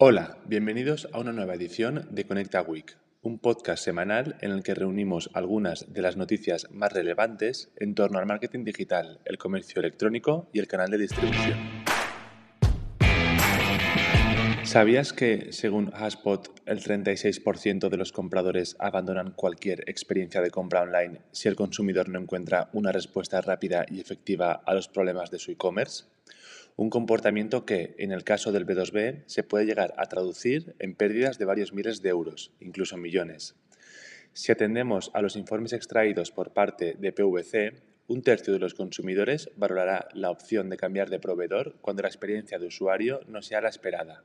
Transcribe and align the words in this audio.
Hola, 0.00 0.38
bienvenidos 0.46 1.08
a 1.12 1.18
una 1.18 1.32
nueva 1.32 1.54
edición 1.54 2.06
de 2.12 2.24
Conecta 2.24 2.62
Week, 2.62 2.96
un 3.20 3.40
podcast 3.40 3.82
semanal 3.82 4.36
en 4.42 4.52
el 4.52 4.62
que 4.62 4.72
reunimos 4.72 5.28
algunas 5.34 5.92
de 5.92 6.02
las 6.02 6.16
noticias 6.16 6.68
más 6.70 6.92
relevantes 6.92 7.72
en 7.74 7.96
torno 7.96 8.20
al 8.20 8.26
marketing 8.26 8.62
digital, 8.62 9.18
el 9.24 9.38
comercio 9.38 9.80
electrónico 9.80 10.48
y 10.52 10.60
el 10.60 10.68
canal 10.68 10.90
de 10.90 10.98
distribución. 10.98 11.77
¿Sabías 14.68 15.14
que, 15.14 15.50
según 15.50 15.90
Hashpot, 15.92 16.60
el 16.66 16.82
36% 16.82 17.88
de 17.88 17.96
los 17.96 18.12
compradores 18.12 18.76
abandonan 18.78 19.30
cualquier 19.30 19.88
experiencia 19.88 20.42
de 20.42 20.50
compra 20.50 20.82
online 20.82 21.22
si 21.32 21.48
el 21.48 21.56
consumidor 21.56 22.10
no 22.10 22.18
encuentra 22.20 22.68
una 22.74 22.92
respuesta 22.92 23.40
rápida 23.40 23.86
y 23.88 23.98
efectiva 23.98 24.52
a 24.52 24.74
los 24.74 24.88
problemas 24.88 25.30
de 25.30 25.38
su 25.38 25.52
e-commerce? 25.52 26.04
Un 26.76 26.90
comportamiento 26.90 27.64
que, 27.64 27.94
en 27.96 28.12
el 28.12 28.24
caso 28.24 28.52
del 28.52 28.66
B2B, 28.66 29.22
se 29.24 29.42
puede 29.42 29.64
llegar 29.64 29.94
a 29.96 30.04
traducir 30.04 30.74
en 30.80 30.94
pérdidas 30.94 31.38
de 31.38 31.46
varios 31.46 31.72
miles 31.72 32.02
de 32.02 32.10
euros, 32.10 32.52
incluso 32.60 32.98
millones. 32.98 33.54
Si 34.34 34.52
atendemos 34.52 35.10
a 35.14 35.22
los 35.22 35.36
informes 35.36 35.72
extraídos 35.72 36.30
por 36.30 36.52
parte 36.52 36.94
de 36.98 37.12
PVC, 37.12 37.72
un 38.06 38.20
tercio 38.20 38.52
de 38.52 38.58
los 38.58 38.74
consumidores 38.74 39.48
valorará 39.56 40.08
la 40.12 40.30
opción 40.30 40.68
de 40.68 40.76
cambiar 40.76 41.08
de 41.08 41.20
proveedor 41.20 41.76
cuando 41.80 42.02
la 42.02 42.08
experiencia 42.08 42.58
de 42.58 42.66
usuario 42.66 43.20
no 43.28 43.40
sea 43.40 43.62
la 43.62 43.70
esperada. 43.70 44.24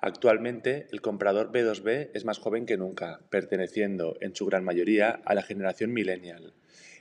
Actualmente, 0.00 0.86
el 0.92 1.00
comprador 1.00 1.52
B2B 1.52 2.10
es 2.14 2.24
más 2.24 2.38
joven 2.38 2.66
que 2.66 2.76
nunca, 2.76 3.20
perteneciendo 3.28 4.16
en 4.20 4.34
su 4.34 4.46
gran 4.46 4.64
mayoría 4.64 5.20
a 5.24 5.34
la 5.34 5.42
generación 5.42 5.92
millennial, 5.92 6.54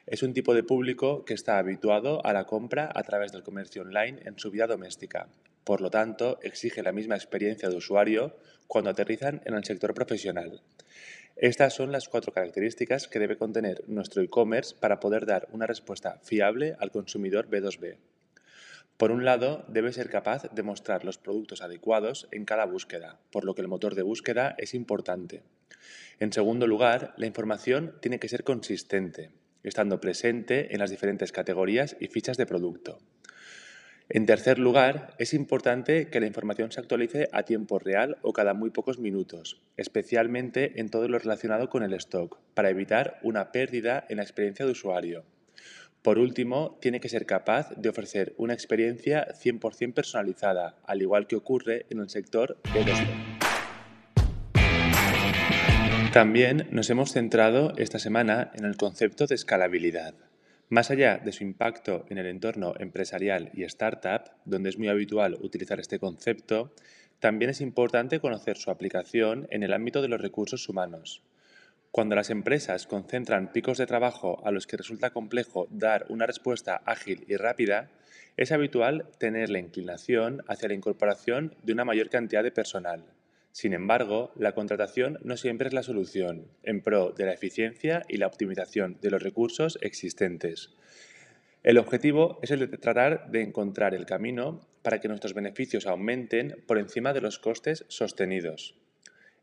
es 0.09 0.23
un 0.23 0.34
tipo 0.34 0.55
de 0.55 0.63
público 0.63 1.23
que 1.23 1.35
está 1.35 1.59
habituado 1.59 2.26
a 2.26 2.34
la 2.34 2.45
compra 2.45 2.90
a 2.95 3.04
través 3.04 3.31
del 3.31 3.43
comercio 3.43 3.84
online 3.84 4.20
en 4.26 4.40
su 4.40 4.49
vida 4.49 4.66
doméstica. 4.66 5.27
Por 5.63 5.81
lo 5.81 5.91
tanto, 5.91 6.40
exige 6.41 6.81
la 6.81 6.91
misma 6.91 7.13
experiencia 7.13 7.70
de 7.70 7.76
usuario 7.76 8.35
cuando 8.66 8.90
aterrizan 8.90 9.43
en 9.45 9.54
el 9.54 9.63
sector 9.63 9.93
profesional. 9.93 10.63
Estas 11.35 11.76
son 11.76 11.91
las 11.91 12.09
cuatro 12.09 12.34
características 12.34 13.07
que 13.07 13.20
debe 13.20 13.37
contener 13.37 13.84
nuestro 13.85 14.24
e-commerce 14.24 14.76
para 14.79 14.99
poder 14.99 15.27
dar 15.27 15.48
una 15.52 15.68
respuesta 15.68 16.20
fiable 16.24 16.76
al 16.79 16.90
consumidor 16.90 17.48
B2B. 17.48 17.98
Por 19.00 19.12
un 19.12 19.24
lado, 19.24 19.64
debe 19.70 19.94
ser 19.94 20.10
capaz 20.10 20.44
de 20.52 20.62
mostrar 20.62 21.05
los 21.05 21.18
productos 21.18 21.62
adecuados 21.62 22.28
en 22.34 22.44
cada 22.44 22.66
búsqueda, 22.66 23.18
por 23.32 23.46
lo 23.46 23.55
que 23.55 23.62
el 23.62 23.70
motor 23.70 23.96
de 23.96 24.02
búsqueda 24.02 24.55
es 24.58 24.74
importante. 24.74 25.42
En 26.20 26.34
segundo 26.34 26.68
lugar, 26.68 27.14
la 27.16 27.26
información 27.26 27.96
tiene 28.02 28.20
que 28.20 28.27
ser 28.27 28.44
consistente, 28.44 29.32
estando 29.64 30.02
presente 30.02 30.74
en 30.74 30.80
las 30.80 30.90
diferentes 30.90 31.32
categorías 31.32 31.96
y 32.02 32.08
fichas 32.08 32.36
de 32.36 32.46
producto. 32.46 33.00
En 34.10 34.26
tercer 34.26 34.60
lugar, 34.60 35.16
es 35.18 35.34
importante 35.34 36.10
que 36.10 36.20
la 36.20 36.27
información 36.27 36.70
se 36.74 36.82
actualice 36.82 37.30
a 37.32 37.44
tiempo 37.44 37.80
real 37.80 38.18
o 38.22 38.34
cada 38.34 38.54
muy 38.54 38.70
pocos 38.70 39.00
minutos, 39.00 39.62
especialmente 39.77 40.82
en 40.82 40.90
todo 40.90 41.08
lo 41.08 41.20
relacionado 41.20 41.70
con 41.70 41.84
el 41.84 41.94
stock, 41.94 42.38
para 42.54 42.70
evitar 42.70 43.18
una 43.24 43.54
pérdida 43.54 44.05
en 44.10 44.18
la 44.18 44.24
experiencia 44.24 44.66
de 44.66 44.74
usuario. 44.74 45.24
Por 46.02 46.18
último, 46.18 46.78
tiene 46.82 47.02
que 47.02 47.10
ser 47.10 47.26
capaz 47.26 47.72
de 47.76 47.90
ofrecer 47.90 48.34
una 48.38 48.54
experiencia 48.54 49.28
100% 49.34 49.94
personalizada, 49.94 50.78
al 50.86 51.02
igual 51.02 51.28
que 51.28 51.36
ocurre 51.36 51.86
en 51.90 52.00
el 52.00 52.10
sector 52.10 52.58
B2B. 52.64 53.50
También 56.14 56.68
nos 56.72 56.90
hemos 56.90 57.12
centrado 57.12 57.74
esta 57.77 58.00
semana 58.00 58.50
en 58.55 58.66
el 58.66 58.77
concepto 58.77 59.27
de 59.27 59.36
escalabilidad. 59.36 60.16
Más 60.70 60.90
allá 60.90 61.18
de 61.18 61.34
su 61.34 61.44
impacto 61.44 62.05
en 62.10 62.18
el 62.18 62.27
entorno 62.27 62.74
empresarial 62.80 63.52
y 63.54 63.64
startup, 63.64 64.31
donde 64.46 64.70
es 64.70 64.78
muy 64.78 64.88
habitual 64.88 65.38
utilizar 65.42 65.80
este 65.80 66.00
concepto, 66.00 66.74
también 67.20 67.52
es 67.52 67.59
importante 67.59 68.20
conocer 68.20 68.56
su 68.58 68.72
aplicación 68.72 69.47
en 69.52 69.64
el 69.64 69.74
ámbito 69.74 70.02
de 70.02 70.08
los 70.08 70.22
recursos 70.22 70.70
humanos. 70.70 71.22
Cuando 71.91 72.16
las 72.16 72.29
empresas 72.29 72.85
concentran 72.85 73.51
picos 73.51 73.79
de 73.79 73.88
trabajo 73.88 74.41
a 74.45 74.51
los 74.51 74.68
que 74.68 74.78
resulta 74.78 75.09
complejo 75.09 75.68
dar 75.72 76.06
una 76.09 76.28
respuesta 76.28 76.81
ágil 76.86 77.25
y 77.28 77.36
rápida, 77.36 77.90
es 78.38 78.52
habitual 78.52 79.09
tener 79.18 79.50
la 79.50 79.59
inclinación 79.59 80.44
hacia 80.47 80.69
la 80.69 80.75
incorporación 80.75 81.56
de 81.64 81.74
una 81.74 81.86
mayor 81.86 82.09
cantidad 82.09 82.44
de 82.44 82.52
personal. 82.52 83.06
Sin 83.52 83.74
embargo, 83.74 84.31
la 84.36 84.53
contratación 84.53 85.18
no 85.24 85.36
siempre 85.36 85.68
es 85.68 85.74
la 85.74 85.84
solución, 85.84 86.46
en 86.64 86.81
pro 86.81 87.12
de 87.12 87.25
la 87.25 87.34
eficiencia 87.34 88.03
y 88.08 88.18
la 88.18 88.28
optimización 88.28 88.97
de 89.02 89.09
los 89.09 89.24
recursos 89.24 89.80
existentes. 89.81 90.69
El 91.64 91.80
objetivo 91.80 92.40
es 92.41 92.52
el 92.52 92.59
de 92.59 92.78
tratar 92.78 93.31
de 93.31 93.41
encontrar 93.41 93.96
el 93.96 94.06
camino 94.06 94.62
para 94.84 95.02
que 95.02 95.09
nuestros 95.09 95.34
beneficios 95.34 95.88
aumenten 95.88 96.64
por 96.68 96.78
encima 96.78 97.14
de 97.14 97.22
los 97.22 97.40
costes 97.40 97.84
sostenidos. 97.90 98.75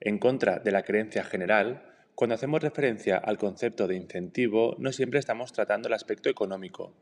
En 0.01 0.19
contra 0.19 0.61
de 0.61 0.71
la 0.71 0.83
creencia 0.83 1.25
general, 1.25 1.96
cuando 2.17 2.35
hacemos 2.35 2.63
referencia 2.63 3.19
al 3.19 3.37
concepto 3.37 3.87
de 3.87 3.95
incentivo, 3.95 4.75
no 4.79 4.91
siempre 4.91 5.19
estamos 5.21 5.53
tratando 5.53 5.89
el 5.89 5.93
aspecto 5.93 6.31
económico. 6.31 6.95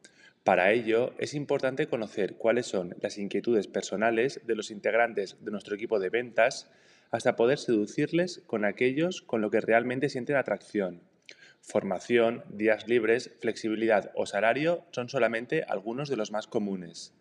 Para 0.43 0.73
ello, 0.73 1.15
es 1.19 1.35
importante 1.35 1.87
conocer 1.87 2.35
cuáles 2.35 2.67
son 2.67 2.97
las 3.01 3.17
inquietudes 3.17 3.69
personales 3.69 4.41
de 4.45 4.57
los 4.57 4.73
integrantes 4.73 5.37
de 5.41 5.53
nuestro 5.53 5.77
equipo 5.77 6.01
de 6.01 6.11
ventas 6.11 6.69
hasta 7.13 7.37
poder 7.37 7.59
seducirles 7.59 8.43
con 8.49 8.65
aquellos 8.65 9.23
con 9.23 9.41
lo 9.41 9.51
que 9.53 9.61
realmente 9.61 10.09
sienten 10.09 10.35
atracción. 10.35 11.01
Formación, 11.61 12.43
días 12.49 12.89
libres, 12.89 13.31
flexibilidad 13.41 14.11
o 14.17 14.27
salario 14.27 14.85
son 14.91 15.09
solamente 15.09 15.63
algunos 15.69 16.09
de 16.09 16.17
los 16.17 16.33
más 16.33 16.49
comunes. 16.49 17.15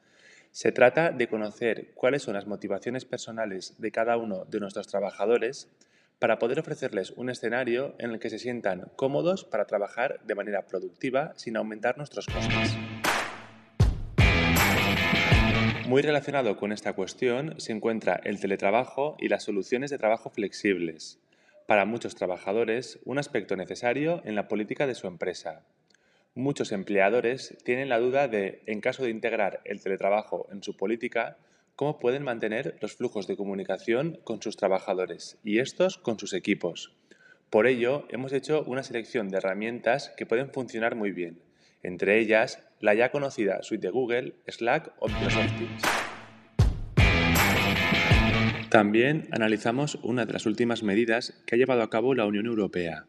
Se 0.49 0.71
trata 0.71 1.11
de 1.11 1.27
conocer 1.27 1.91
cuáles 1.93 2.23
son 2.23 2.33
las 2.33 2.47
motivaciones 2.47 3.05
personales 3.05 3.75
de 3.77 3.91
cada 3.91 4.17
uno 4.17 4.45
de 4.45 4.59
nuestros 4.59 4.87
trabajadores 4.87 5.69
para 6.19 6.39
poder 6.39 6.59
ofrecerles 6.59 7.11
un 7.11 7.29
escenario 7.29 7.95
en 7.99 8.11
el 8.11 8.19
que 8.19 8.29
se 8.29 8.39
sientan 8.39 8.91
cómodos 8.95 9.43
para 9.43 9.65
trabajar 9.65 10.19
de 10.25 10.35
manera 10.35 10.65
productiva 10.65 11.33
sin 11.35 11.57
aumentar 11.57 11.97
nuestros 11.97 12.25
costes. 12.27 12.77
Muy 15.87 16.01
relacionado 16.01 16.55
con 16.57 16.71
esta 16.71 16.93
cuestión 16.93 17.55
se 17.59 17.73
encuentra 17.73 18.19
el 18.23 18.39
teletrabajo 18.39 19.15
y 19.19 19.27
las 19.27 19.43
soluciones 19.43 19.91
de 19.91 19.97
trabajo 19.97 20.29
flexibles. 20.29 21.19
Para 21.67 21.85
muchos 21.85 22.15
trabajadores, 22.15 22.99
un 23.05 23.19
aspecto 23.19 23.55
necesario 23.55 24.21
en 24.25 24.35
la 24.35 24.47
política 24.47 24.87
de 24.87 24.95
su 24.95 25.07
empresa. 25.07 25.65
Muchos 26.35 26.71
empleadores 26.71 27.57
tienen 27.63 27.89
la 27.89 27.99
duda 27.99 28.27
de, 28.27 28.63
en 28.65 28.81
caso 28.81 29.03
de 29.03 29.11
integrar 29.11 29.61
el 29.65 29.81
teletrabajo 29.81 30.47
en 30.51 30.63
su 30.63 30.75
política, 30.75 31.37
cómo 31.75 31.99
pueden 31.99 32.23
mantener 32.23 32.77
los 32.81 32.95
flujos 32.95 33.27
de 33.27 33.37
comunicación 33.37 34.19
con 34.23 34.41
sus 34.41 34.57
trabajadores 34.57 35.37
y 35.43 35.59
estos 35.59 35.97
con 35.97 36.19
sus 36.19 36.33
equipos. 36.33 36.95
Por 37.49 37.67
ello, 37.67 38.05
hemos 38.09 38.33
hecho 38.33 38.63
una 38.63 38.83
selección 38.83 39.29
de 39.29 39.37
herramientas 39.37 40.13
que 40.17 40.25
pueden 40.25 40.51
funcionar 40.51 40.95
muy 40.95 41.11
bien 41.11 41.41
entre 41.83 42.19
ellas 42.19 42.65
la 42.79 42.95
ya 42.95 43.11
conocida 43.11 43.61
suite 43.61 43.87
de 43.87 43.91
Google, 43.91 44.33
Slack 44.47 44.93
o 44.99 45.07
Microsoft 45.07 45.51
Teams. 45.57 45.81
También 48.69 49.27
analizamos 49.31 49.99
una 50.01 50.25
de 50.25 50.33
las 50.33 50.45
últimas 50.47 50.81
medidas 50.81 51.43
que 51.45 51.55
ha 51.55 51.57
llevado 51.57 51.83
a 51.83 51.89
cabo 51.89 52.15
la 52.15 52.25
Unión 52.25 52.47
Europea. 52.47 53.05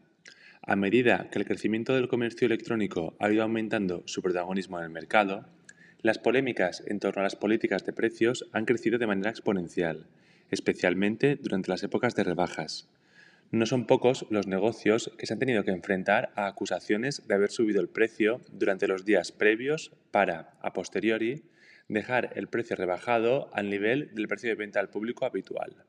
A 0.61 0.75
medida 0.75 1.29
que 1.31 1.39
el 1.39 1.45
crecimiento 1.45 1.95
del 1.95 2.07
comercio 2.07 2.45
electrónico 2.45 3.15
ha 3.19 3.31
ido 3.31 3.41
aumentando 3.43 4.03
su 4.05 4.21
protagonismo 4.21 4.77
en 4.77 4.85
el 4.85 4.89
mercado, 4.91 5.45
las 6.05 6.19
polémicas 6.19 6.83
en 6.85 6.99
torno 6.99 7.21
a 7.21 7.23
las 7.23 7.35
políticas 7.35 7.83
de 7.83 7.91
precios 7.91 8.47
han 8.51 8.65
crecido 8.65 8.99
de 8.99 9.07
manera 9.07 9.31
exponencial, 9.31 10.05
especialmente 10.51 11.35
durante 11.35 11.71
las 11.71 11.81
épocas 11.81 12.13
de 12.13 12.23
rebajas. 12.23 12.87
No 13.49 13.65
son 13.65 13.87
pocos 13.87 14.27
los 14.29 14.45
negocios 14.45 15.11
que 15.17 15.25
se 15.25 15.33
han 15.33 15.39
tenido 15.39 15.63
que 15.63 15.71
enfrentar 15.71 16.31
a 16.35 16.45
acusaciones 16.45 17.27
de 17.27 17.33
haber 17.33 17.49
subido 17.49 17.81
el 17.81 17.89
precio 17.89 18.39
durante 18.51 18.87
los 18.87 19.03
días 19.03 19.31
previos 19.31 19.93
para, 20.11 20.53
a 20.61 20.73
posteriori, 20.73 21.41
dejar 21.87 22.33
el 22.35 22.49
precio 22.49 22.75
rebajado 22.75 23.49
al 23.51 23.71
nivel 23.71 24.13
del 24.13 24.27
precio 24.27 24.49
de 24.49 24.55
venta 24.55 24.79
al 24.79 24.91
público 24.91 25.25
habitual. 25.25 25.85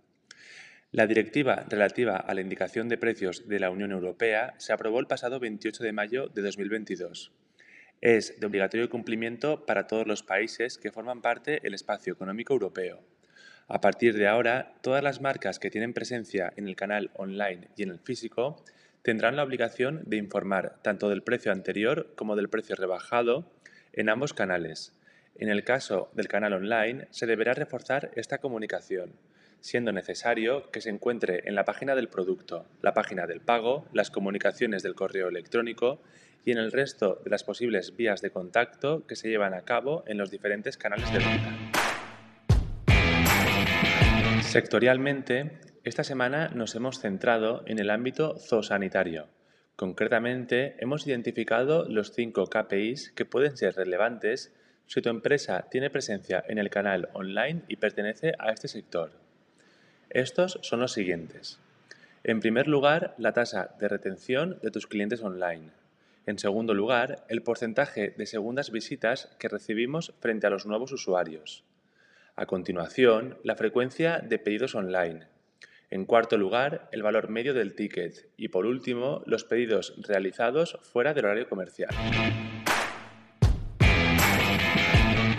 La 0.92 1.06
directiva 1.06 1.66
relativa 1.68 2.16
a 2.16 2.32
la 2.32 2.40
indicación 2.40 2.88
de 2.88 2.96
precios 2.96 3.46
de 3.48 3.60
la 3.60 3.68
Unión 3.68 3.92
Europea 3.92 4.54
se 4.56 4.72
aprobó 4.72 4.98
el 4.98 5.08
pasado 5.08 5.40
28 5.40 5.84
de 5.84 5.92
mayo 5.92 6.28
de 6.28 6.40
2022. 6.40 7.32
Es 8.00 8.38
de 8.38 8.46
obligatorio 8.46 8.90
cumplimiento 8.90 9.64
para 9.64 9.86
todos 9.86 10.06
los 10.06 10.22
países 10.22 10.78
que 10.78 10.92
forman 10.92 11.22
parte 11.22 11.60
del 11.62 11.74
espacio 11.74 12.12
económico 12.12 12.52
europeo. 12.52 13.00
A 13.68 13.80
partir 13.80 14.14
de 14.14 14.28
ahora, 14.28 14.74
todas 14.82 15.02
las 15.02 15.20
marcas 15.20 15.58
que 15.58 15.70
tienen 15.70 15.92
presencia 15.92 16.52
en 16.56 16.68
el 16.68 16.76
canal 16.76 17.10
online 17.14 17.68
y 17.76 17.82
en 17.82 17.90
el 17.90 17.98
físico 17.98 18.62
tendrán 19.02 19.36
la 19.36 19.42
obligación 19.42 20.02
de 20.04 20.18
informar 20.18 20.78
tanto 20.82 21.08
del 21.08 21.22
precio 21.22 21.52
anterior 21.52 22.12
como 22.16 22.36
del 22.36 22.48
precio 22.48 22.76
rebajado 22.76 23.50
en 23.92 24.08
ambos 24.08 24.34
canales. 24.34 24.92
En 25.34 25.48
el 25.48 25.64
caso 25.64 26.10
del 26.14 26.28
canal 26.28 26.52
online, 26.52 27.08
se 27.10 27.26
deberá 27.26 27.54
reforzar 27.54 28.10
esta 28.14 28.38
comunicación, 28.38 29.12
siendo 29.60 29.92
necesario 29.92 30.70
que 30.70 30.80
se 30.80 30.90
encuentre 30.90 31.42
en 31.46 31.54
la 31.54 31.64
página 31.64 31.94
del 31.94 32.08
producto, 32.08 32.66
la 32.82 32.94
página 32.94 33.26
del 33.26 33.40
pago, 33.40 33.86
las 33.92 34.10
comunicaciones 34.10 34.82
del 34.82 34.94
correo 34.94 35.28
electrónico 35.28 36.00
y 36.44 36.52
en 36.52 36.58
el 36.58 36.72
resto 36.72 37.20
de 37.24 37.30
las 37.30 37.44
posibles 37.44 37.96
vías 37.96 38.22
de 38.22 38.30
contacto 38.30 39.06
que 39.06 39.16
se 39.16 39.28
llevan 39.28 39.54
a 39.54 39.62
cabo 39.62 40.04
en 40.06 40.18
los 40.18 40.30
diferentes 40.30 40.76
canales 40.76 41.12
de 41.12 41.18
venta. 41.18 41.56
Sectorialmente, 44.42 45.58
esta 45.84 46.04
semana 46.04 46.48
nos 46.54 46.74
hemos 46.74 47.00
centrado 47.00 47.62
en 47.66 47.78
el 47.78 47.90
ámbito 47.90 48.38
zoosanitario. 48.38 49.28
Concretamente, 49.74 50.76
hemos 50.78 51.06
identificado 51.06 51.86
los 51.88 52.12
cinco 52.12 52.46
KPIs 52.46 53.12
que 53.12 53.24
pueden 53.24 53.56
ser 53.56 53.74
relevantes 53.74 54.54
si 54.86 55.02
tu 55.02 55.10
empresa 55.10 55.66
tiene 55.70 55.90
presencia 55.90 56.42
en 56.48 56.58
el 56.58 56.70
canal 56.70 57.10
online 57.12 57.64
y 57.68 57.76
pertenece 57.76 58.32
a 58.38 58.52
este 58.52 58.68
sector. 58.68 59.25
Estos 60.10 60.58
son 60.62 60.80
los 60.80 60.92
siguientes. 60.92 61.58
En 62.22 62.40
primer 62.40 62.68
lugar, 62.68 63.14
la 63.18 63.32
tasa 63.32 63.74
de 63.78 63.88
retención 63.88 64.58
de 64.62 64.70
tus 64.70 64.86
clientes 64.86 65.22
online. 65.22 65.70
En 66.26 66.38
segundo 66.38 66.74
lugar, 66.74 67.24
el 67.28 67.42
porcentaje 67.42 68.14
de 68.16 68.26
segundas 68.26 68.70
visitas 68.70 69.28
que 69.38 69.48
recibimos 69.48 70.12
frente 70.20 70.46
a 70.46 70.50
los 70.50 70.66
nuevos 70.66 70.92
usuarios. 70.92 71.64
A 72.34 72.46
continuación, 72.46 73.38
la 73.44 73.56
frecuencia 73.56 74.18
de 74.18 74.38
pedidos 74.38 74.74
online. 74.74 75.26
En 75.88 76.04
cuarto 76.04 76.36
lugar, 76.36 76.88
el 76.90 77.02
valor 77.02 77.28
medio 77.28 77.54
del 77.54 77.74
ticket. 77.74 78.28
Y 78.36 78.48
por 78.48 78.66
último, 78.66 79.22
los 79.26 79.44
pedidos 79.44 79.94
realizados 79.98 80.78
fuera 80.82 81.14
del 81.14 81.26
horario 81.26 81.48
comercial. 81.48 81.90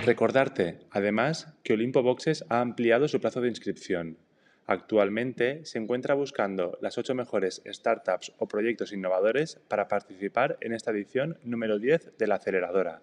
Recordarte, 0.05 0.79
además, 0.89 1.53
que 1.63 1.73
Olimpo 1.73 2.01
Boxes 2.01 2.45
ha 2.47 2.61
ampliado 2.61 3.09
su 3.09 3.19
plazo 3.19 3.41
de 3.41 3.49
inscripción. 3.49 4.17
Actualmente 4.69 5.63
se 5.63 5.79
encuentra 5.79 6.13
buscando 6.13 6.77
las 6.81 6.97
ocho 6.97 7.15
mejores 7.15 7.61
startups 7.65 8.33
o 8.37 8.49
proyectos 8.49 8.91
innovadores 8.91 9.61
para 9.69 9.87
participar 9.87 10.57
en 10.59 10.73
esta 10.73 10.91
edición 10.91 11.37
número 11.45 11.79
10 11.79 12.17
de 12.17 12.27
la 12.27 12.35
aceleradora. 12.35 13.01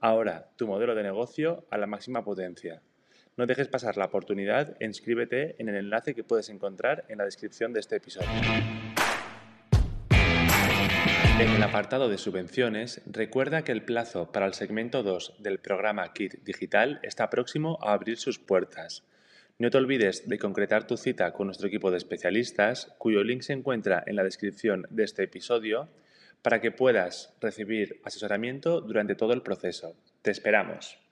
Ahora, 0.00 0.48
tu 0.56 0.66
modelo 0.66 0.94
de 0.94 1.02
negocio 1.02 1.66
a 1.70 1.76
la 1.76 1.86
máxima 1.86 2.24
potencia. 2.24 2.80
No 3.36 3.44
dejes 3.44 3.68
pasar 3.68 3.98
la 3.98 4.06
oportunidad 4.06 4.78
e 4.80 4.86
inscríbete 4.86 5.56
en 5.58 5.68
el 5.68 5.76
enlace 5.76 6.14
que 6.14 6.24
puedes 6.24 6.48
encontrar 6.48 7.04
en 7.08 7.18
la 7.18 7.26
descripción 7.26 7.74
de 7.74 7.80
este 7.80 7.96
episodio. 7.96 8.28
En 11.38 11.50
el 11.50 11.62
apartado 11.62 12.08
de 12.08 12.16
subvenciones, 12.16 13.02
recuerda 13.04 13.62
que 13.62 13.72
el 13.72 13.84
plazo 13.84 14.32
para 14.32 14.46
el 14.46 14.54
segmento 14.54 15.02
2 15.02 15.34
del 15.38 15.58
programa 15.58 16.10
Kit 16.14 16.42
Digital 16.44 17.00
está 17.02 17.28
próximo 17.28 17.78
a 17.82 17.92
abrir 17.92 18.16
sus 18.16 18.38
puertas. 18.38 19.04
No 19.56 19.70
te 19.70 19.78
olvides 19.78 20.28
de 20.28 20.38
concretar 20.38 20.84
tu 20.84 20.96
cita 20.96 21.32
con 21.32 21.46
nuestro 21.46 21.68
equipo 21.68 21.92
de 21.92 21.98
especialistas, 21.98 22.92
cuyo 22.98 23.22
link 23.22 23.42
se 23.42 23.52
encuentra 23.52 24.02
en 24.04 24.16
la 24.16 24.24
descripción 24.24 24.86
de 24.90 25.04
este 25.04 25.22
episodio, 25.22 25.88
para 26.42 26.60
que 26.60 26.72
puedas 26.72 27.32
recibir 27.40 28.00
asesoramiento 28.04 28.80
durante 28.80 29.14
todo 29.14 29.32
el 29.32 29.42
proceso. 29.42 29.96
Te 30.22 30.32
esperamos. 30.32 31.03